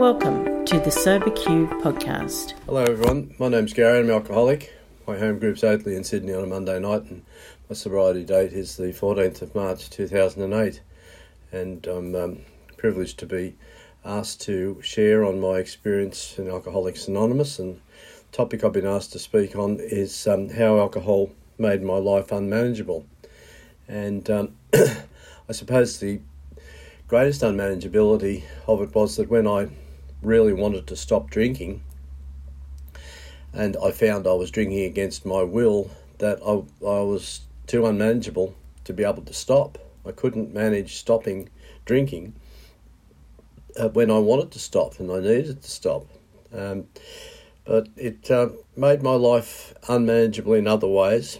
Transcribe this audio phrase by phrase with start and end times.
[0.00, 2.54] Welcome to the Sober Q podcast.
[2.64, 3.34] Hello, everyone.
[3.38, 3.98] My name's Gary.
[3.98, 4.72] I'm an alcoholic.
[5.06, 7.22] My home group's Oatley in Sydney on a Monday night, and
[7.68, 10.80] my sobriety date is the 14th of March 2008.
[11.52, 12.38] And I'm um,
[12.78, 13.58] privileged to be
[14.02, 17.58] asked to share on my experience in Alcoholics Anonymous.
[17.58, 17.76] And
[18.30, 22.32] the topic I've been asked to speak on is um, how alcohol made my life
[22.32, 23.04] unmanageable.
[23.86, 26.20] And um, I suppose the
[27.06, 29.68] greatest unmanageability of it was that when I
[30.22, 31.82] really wanted to stop drinking,
[33.52, 36.52] and I found I was drinking against my will, that I,
[36.86, 39.78] I was too unmanageable to be able to stop.
[40.06, 41.50] I couldn't manage stopping
[41.84, 42.34] drinking
[43.78, 46.06] uh, when I wanted to stop and I needed to stop.
[46.52, 46.86] Um,
[47.64, 51.38] but it uh, made my life unmanageable in other ways.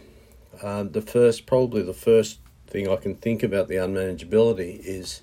[0.62, 5.22] Um, the first, probably the first thing I can think about the unmanageability is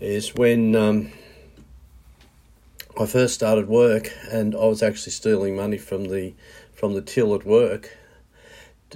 [0.00, 1.12] is when um,
[2.96, 6.32] I first started work and I was actually stealing money from the
[6.72, 7.96] from the till at work.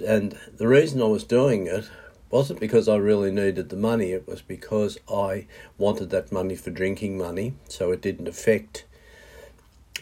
[0.05, 1.89] And the reason I was doing it
[2.31, 6.69] wasn't because I really needed the money, it was because I wanted that money for
[6.69, 8.85] drinking money, so it didn't affect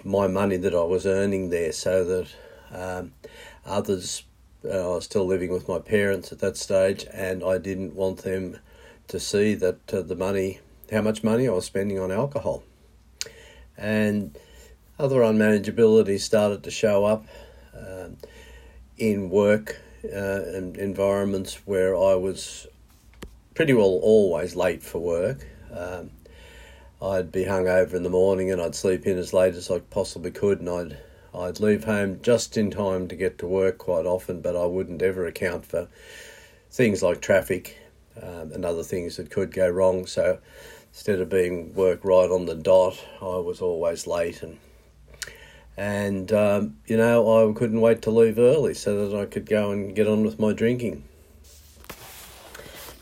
[0.04, 2.28] my money that I was earning there, so that
[2.72, 3.14] um,
[3.66, 4.24] others,
[4.64, 8.20] uh, I was still living with my parents at that stage, and I didn't want
[8.20, 8.60] them
[9.08, 10.60] to see that uh, the money,
[10.92, 12.62] how much money I was spending on alcohol
[13.78, 14.38] and
[15.00, 17.26] other unmanageability started to show up
[17.76, 18.10] uh,
[18.98, 22.68] in work uh, and environments where I was
[23.54, 25.46] pretty well always late for work.
[25.72, 26.12] Um,
[27.02, 30.32] I'd be hungover in the morning and I'd sleep in as late as I possibly
[30.32, 30.98] could, and I'd
[31.34, 35.04] I'd leave home just in time to get to work quite often, but I wouldn't
[35.04, 35.88] ever account for
[36.72, 37.78] things like traffic
[38.22, 40.08] um, and other things that could go wrong.
[40.08, 40.40] So
[40.90, 44.60] instead of being work right on the dot, I was always late and
[45.78, 49.72] and um, you know I couldn't wait to leave early so that I could go
[49.72, 51.04] and get on with my drinking.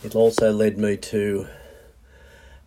[0.04, 1.48] It also led me to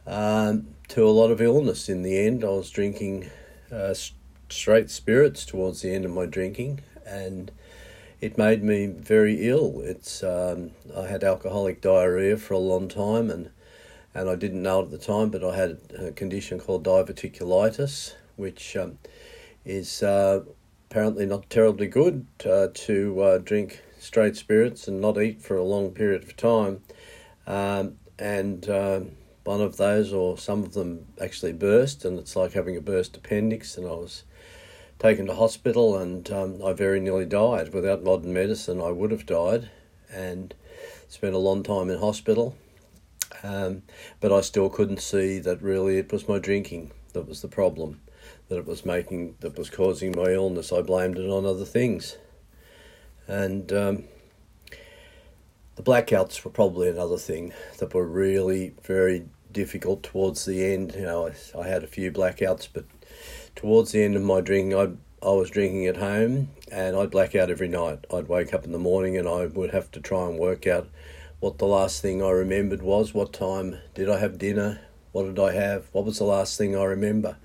[0.07, 1.89] um, to a lot of illness.
[1.89, 3.31] In the end, I was drinking
[3.71, 3.95] uh,
[4.49, 7.53] straight spirits towards the end of my drinking, and
[8.21, 9.81] it made me very ill.
[9.83, 13.51] It's um, I had alcoholic diarrhea for a long time, and
[14.15, 18.15] and I didn't know it at the time, but I had a condition called diverticulitis,
[18.37, 18.99] which um,
[19.65, 20.45] is uh,
[20.91, 25.65] apparently not terribly good uh, to uh, drink straight spirits and not eat for a
[25.65, 26.81] long period of time.
[27.47, 29.11] Um, and um,
[29.45, 33.17] one of those, or some of them, actually burst, and it's like having a burst
[33.17, 33.77] appendix.
[33.77, 34.25] And I was
[34.99, 37.73] taken to hospital, and um, I very nearly died.
[37.73, 39.71] Without modern medicine, I would have died,
[40.13, 40.55] and
[41.09, 42.57] spent a long time in hospital.
[43.43, 43.83] Um,
[44.21, 48.01] but I still couldn't see that really it was my drinking that was the problem,
[48.49, 50.73] that it was making, that was causing my illness.
[50.73, 52.17] I blamed it on other things.
[53.27, 54.05] And um,
[55.77, 60.95] the blackouts were probably another thing that were really very difficult towards the end.
[60.95, 62.85] You know, I, I had a few blackouts, but
[63.55, 64.91] towards the end of my drinking, I
[65.21, 68.07] I was drinking at home, and I'd black out every night.
[68.15, 70.89] I'd wake up in the morning, and I would have to try and work out
[71.41, 73.15] what the last thing I remembered was.
[73.15, 74.81] What time did I have dinner?
[75.13, 75.89] What did I have?
[75.93, 77.37] What was the last thing I remember?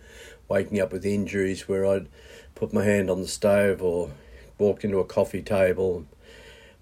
[0.48, 2.10] Waking up with injuries where I'd
[2.56, 4.12] put my hand on the stove or
[4.58, 6.06] walked into a coffee table,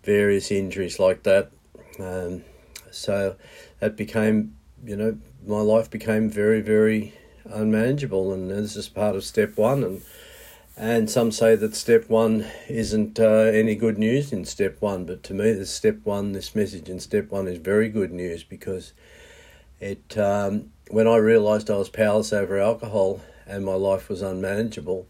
[0.04, 1.52] various injuries like that.
[2.00, 2.44] Um,
[2.92, 3.36] so
[3.80, 7.14] that became, you know, my life became very, very
[7.46, 9.84] unmanageable, and this is part of step one.
[9.84, 10.02] And
[10.78, 15.24] and some say that step one isn't uh, any good news in step one, but
[15.24, 18.94] to me, this step one, this message in step one is very good news because
[19.80, 20.18] it.
[20.18, 25.08] Um, when I realised I was powerless over alcohol and my life was unmanageable,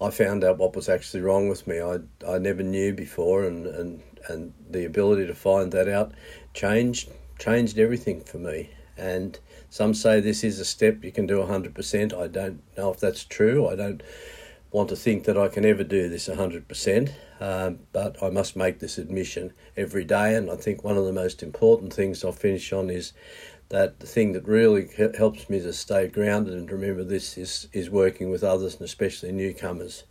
[0.00, 1.80] I found out what was actually wrong with me.
[1.80, 6.12] I I never knew before, and and and the ability to find that out
[6.54, 8.70] changed changed everything for me.
[8.96, 9.38] And
[9.70, 12.12] some say this is a step you can do hundred percent.
[12.12, 13.68] I don't know if that's true.
[13.68, 14.02] I don't
[14.72, 18.78] want to think that I can ever do this 100%, um, but I must make
[18.78, 20.34] this admission every day.
[20.34, 23.12] And I think one of the most important things I'll finish on is
[23.70, 27.88] that the thing that really helps me to stay grounded and remember this is, is
[27.90, 30.04] working with others and especially newcomers.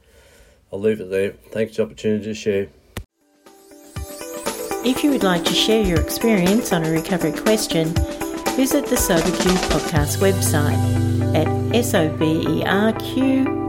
[0.71, 1.31] I'll leave it there.
[1.51, 2.67] Thanks for the opportunity to share.
[4.85, 7.93] If you would like to share your experience on a recovery question,
[8.55, 10.77] visit the SoberQ podcast website
[11.35, 11.47] at
[11.83, 13.58] soberq.com.